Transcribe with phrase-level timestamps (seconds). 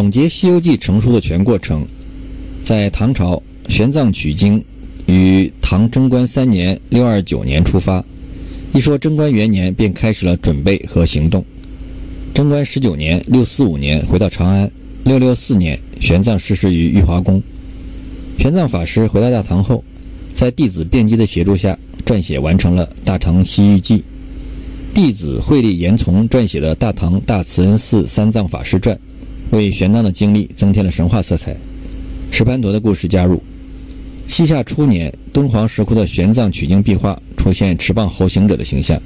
[0.00, 1.86] 总结《西游记》成书的全过程，
[2.64, 4.64] 在唐朝，玄奘取经
[5.04, 8.02] 于唐贞观三年（六二九年）出发，
[8.72, 11.44] 一说贞观元年便开始了准备和行动。
[12.32, 14.72] 贞观十九年（六四五年）回到长安，
[15.04, 17.42] 六六四年，玄奘逝世于玉华宫。
[18.38, 19.84] 玄奘法师回到大唐后，
[20.34, 23.98] 在弟子辩机的协助下，撰写完成了《大唐西域记》。
[24.94, 28.96] 弟子慧力严从撰写的《大唐大慈恩寺三藏法师传》，
[29.50, 31.56] 为玄奘的经历增添了神话色彩。
[32.30, 33.42] 石盘陀的故事加入。
[34.26, 39.00] 西夏初年，敦煌石窟的玄奘取经壁画出现持棒猴行者的形象。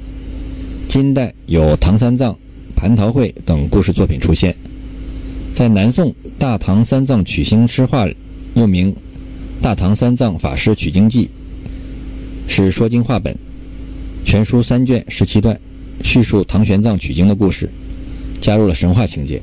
[0.87, 2.37] 金代有唐三藏、
[2.75, 4.55] 蟠桃会等故事作品出现。
[5.53, 8.05] 在南宋《大唐三藏取经诗画》，
[8.53, 8.91] 又名
[9.61, 11.29] 《大唐三藏法师取经记》，
[12.51, 13.35] 是说经话本，
[14.23, 15.59] 全书三卷十七段。
[16.03, 17.67] 叙述唐玄奘取经的故事，
[18.39, 19.41] 加入了神话情节。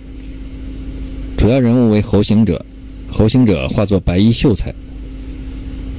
[1.43, 2.65] 主要人物为猴行者，
[3.11, 4.73] 猴行者化作白衣秀才。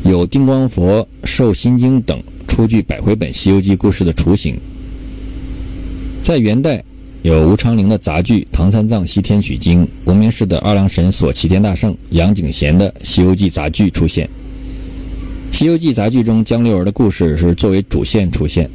[0.05, 4.57] 有定光佛授心经等出具百回本《西游记》故事的雏形。
[6.23, 6.81] 在元代，
[7.23, 14.25] 有吴昌龄的杂剧《唐三藏西天取经》，无名氏的二郎神锁齐天大圣，杨景贤的《西游记》杂剧出现。
[15.51, 18.69] 《西游记》杂剧中，江流儿的故事是作为主线出现。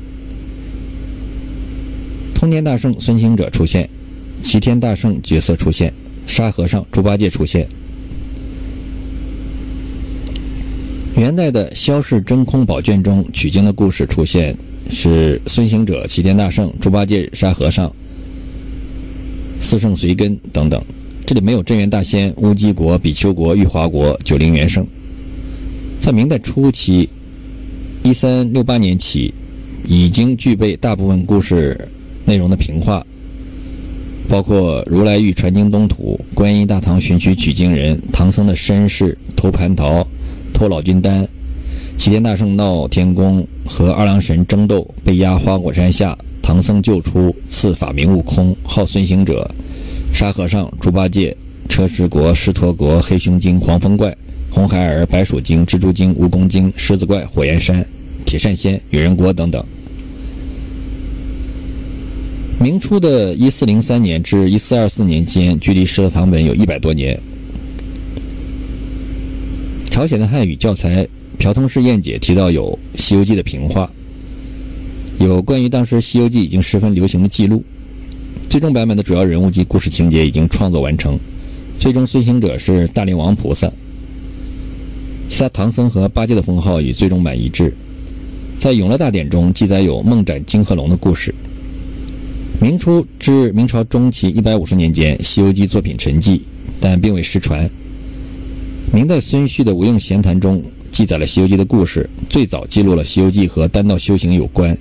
[2.34, 3.89] 通天大圣孙行者出现，
[4.43, 5.91] 齐天大圣角色出现，
[6.39, 7.67] 沙和尚猪八戒出现。
[11.17, 14.56] 元代的《萧氏真空宝卷》中取经的故事出现
[14.89, 17.92] 是孙行者、齐天大圣、猪八戒、沙和尚、
[19.59, 20.81] 四圣随根等等，
[21.27, 24.86] 这里没有镇元大仙、乌鸡国、比丘国、玉华国、九灵元圣。
[25.98, 27.09] 在明代初期，
[28.05, 29.34] 一三六八年起，
[29.89, 31.77] 已经具备大部分故事。
[32.25, 33.05] 内容的平话，
[34.29, 40.07] 包括如来欲传经东土、观音大唐寻取取经人、唐僧的身世、偷蟠桃、
[40.53, 41.27] 偷老君丹、
[41.97, 49.50] 齐天大圣闹天宫和二郎神争斗、被压花果山下、唐僧救出、赐法名悟空、号孙行者、
[50.12, 51.34] 沙和尚、猪八戒、
[51.66, 54.15] 车迟国、狮驼国、黑熊精、黄风怪、
[54.50, 57.83] 红孩儿、白鼠精、蜘蛛精、蜈蚣精、狮子怪、火焰山、
[58.27, 59.65] 铁扇仙、女人国等等。
[62.61, 67.19] 明初的一四零三年至一四二四年间，距离石头堂本有一百多年。
[69.89, 71.05] 朝鲜的汉语教材
[71.39, 73.89] 《朴通式燕解》提到有《西游记》的评话，
[75.21, 77.63] 有关于当时《西游记》已经十分流行的记录。
[78.51, 81.17] 最终版本的主要人物及故事情节已经创作完成，
[81.79, 83.71] 最终孙行者是大灵王菩萨，
[85.29, 87.73] 其他唐僧和八戒的封号与最终版一致。
[88.59, 91.33] 在《永乐大典》中记载有梦斩金鹤龙的故事。
[92.61, 96.41] 明初至明朝中期一百五十年间，《西游记》作品沉寂，
[96.81, 97.71] 但并未失传。
[98.93, 100.61] 明代孙旭的《无用闲谈》中
[100.91, 104.77] 记载了《西游记》的故事，最早记录了《西游记》和丹道修行有关。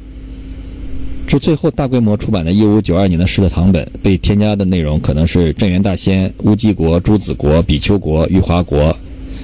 [1.28, 8.98] 至最后大规模出版的1592年的《石德堂本》，被添加的内容可能是镇元大仙、乌鸡国、朱子国、比丘国、玉华国、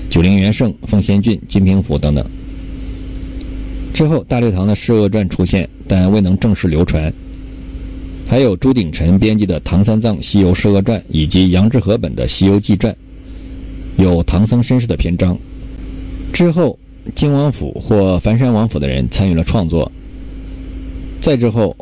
[0.09, 2.25] 九灵元圣、奉仙郡、金平府等等。
[3.93, 7.13] 之后，大六堂的《释厄传》出现，但未能正式流传。
[8.25, 12.91] 还有朱鼎臣编辑的《唐三藏西游释厄传》，以及杨志和本的《西游记传》，
[14.03, 15.37] 有唐僧身世的篇章。
[16.31, 16.79] 之后，
[17.13, 19.91] 金王府或梵山王府的人参与了创作。
[21.21, 21.75] 再之后，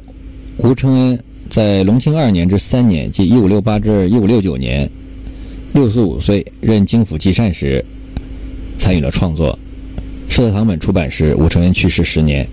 [0.57, 4.89] 吴承恩在隆庆二年至三年，即一五六八至一五六九年，
[5.73, 7.85] 六十五岁任京府记善时，
[8.77, 9.57] 参与了创作。
[10.33, 12.45] 《释德堂本》出版时，吴承恩去世十年。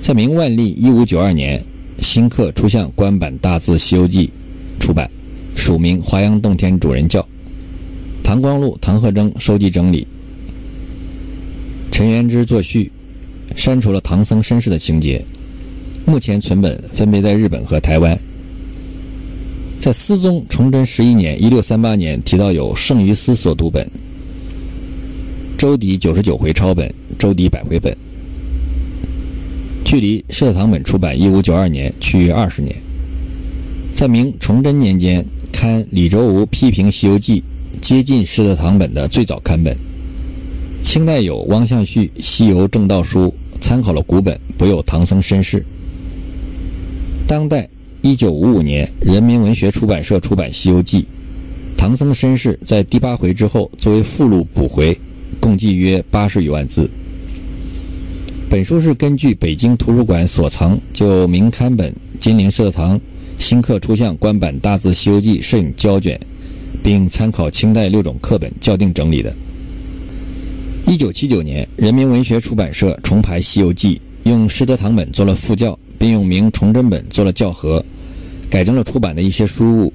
[0.00, 1.62] 在明万历一五九二年。
[2.04, 4.30] 新刻出相官版大字《西游记》
[4.80, 5.10] 出版，
[5.56, 7.26] 署名华阳洞天主人教。
[8.22, 10.06] 唐光禄、唐鹤征收集整理，
[11.90, 12.92] 陈元之作序，
[13.56, 15.24] 删除了唐僧身世的情节。
[16.04, 18.16] 目前存本分别在日本和台湾。
[19.80, 23.90] 在思宗崇祯十一年（一六三八年）提到有圣于斯所读本，
[25.56, 27.96] 周底九十九回抄本，周底百回本。
[29.84, 32.74] 距离《社堂本》出版一五九二年趋于二十年。
[33.94, 37.40] 在明崇祯年间，刊李周吾批评《西游记》，
[37.80, 39.76] 接近《社堂本》的最早刊本。
[40.82, 45.64] 清代有汪象旭《西游正道书》，参考了古本，补有唐僧身世。
[47.28, 47.68] 当代
[48.00, 51.02] 一九五五年，人民文学出版社出版《西游记》，
[51.76, 54.98] 唐僧身世在第八回之后作为附录补回，
[55.38, 56.90] 共计约八十余万字。
[58.48, 63.00] 本书是根据北京图书馆所藏就明刊本金陵社堂
[63.36, 66.18] 新刻出相官版大字《西游记》摄影胶卷，
[66.82, 69.34] 并参考清代六种课本校订整理的。
[70.86, 73.96] 一九七九年，人民文学出版社重排《西游记》，
[74.30, 77.84] 用师德堂本做了副校，并用明崇祯本做了校核，
[78.48, 79.92] 改正了出版的一些书误。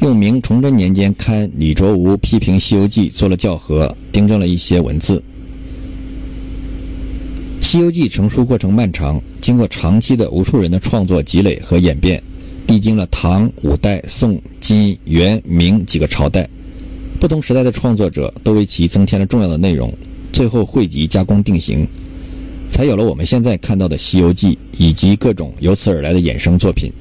[0.00, 5.18] 用明崇祯年间刊李卓吾批评《西游记》做了校核，订正了一些文字。
[7.72, 12.22] 《西游记》成书过程漫长，经过长期的无数人的创作积累和演变，
[12.66, 16.46] 历经了唐、五代、宋、金、元、明几个朝代，
[17.18, 19.90] 不同时代的创作者都为其增添了重要的内容。
[20.34, 21.88] 最后汇集加工定型，
[22.70, 26.92] 才有了我们现在看到的《西游记》以及各种由此而来的衍生作品。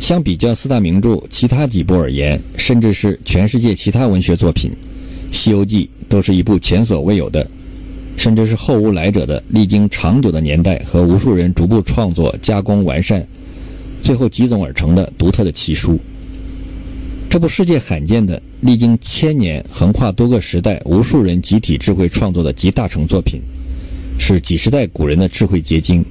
[0.00, 4.70] 相比较四大名著其他几部而言，甚至是全世界其他文学作品，
[5.30, 7.46] 《西游记》都是一部前所未有的，
[8.16, 13.26] 甚至是后无来者的，历经长久的年代和无数人逐步创作、加工、完善，
[14.00, 15.98] 最后集总而成的独特的奇书。
[17.28, 23.42] 这部世界罕见的、历经千年、横跨多个时代、无数人集体智慧创作的集大成作品，
[24.18, 26.04] 是几十代古人的智慧结晶，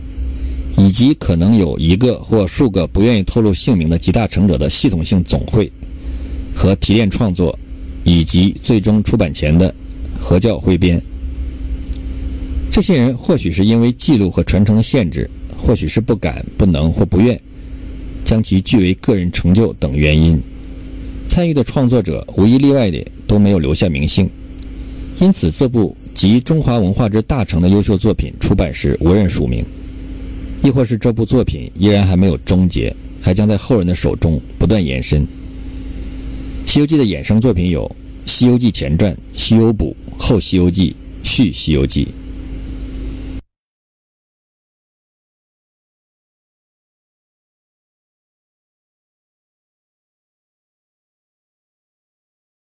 [0.77, 5.71] 以及可能有一个或数个不愿意透露姓名的集大成者的系统性总汇
[6.53, 7.57] 和提炼创作，
[8.03, 9.73] 以及最终出版前的
[10.19, 11.01] 合教汇编。
[12.73, 17.39] 这些人或许是因为记录和传承的限制，或许是不敢、不能或不愿，
[18.25, 20.41] 将其据为个人成就等原因。
[21.27, 24.27] 参与的创作者无一例外的都没有留下名姓，
[25.19, 29.63] 因此这部集中华文化之大成的优秀作品出版时无人署名，
[30.63, 32.91] 亦或是这部作品依然还没有终结，
[33.21, 35.21] 还将在后人的手中不断延伸。
[36.65, 37.85] 《西游记》的衍生作品有
[38.25, 40.89] 《西游记前传》《西游补》《后西游记》
[41.21, 42.05] 《续西游记》。